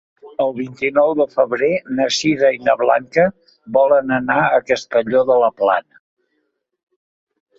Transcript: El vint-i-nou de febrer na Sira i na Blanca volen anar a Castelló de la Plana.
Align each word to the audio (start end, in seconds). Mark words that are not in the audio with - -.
El 0.43 0.53
vint-i-nou 0.59 1.11
de 1.17 1.25
febrer 1.33 1.67
na 1.97 2.07
Sira 2.15 2.49
i 2.55 2.61
na 2.69 2.75
Blanca 2.79 3.25
volen 3.77 4.15
anar 4.17 4.39
a 4.55 4.63
Castelló 4.71 5.23
de 5.33 5.37
la 5.43 5.51
Plana. 5.63 6.01